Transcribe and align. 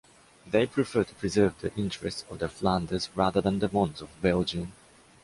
They 0.47 0.65
prefer 0.65 1.03
to 1.03 1.13
preserve 1.13 1.59
the 1.59 1.71
interests 1.75 2.25
of 2.31 2.39
the 2.39 2.49
Flanders 2.49 3.11
rather 3.13 3.39
than 3.39 3.59
the 3.59 3.67
ones 3.67 4.01
of 4.01 4.09
Belgium. 4.19 4.71